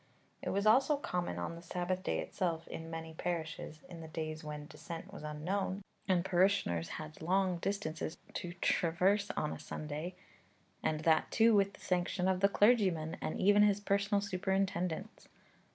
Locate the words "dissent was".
4.65-5.21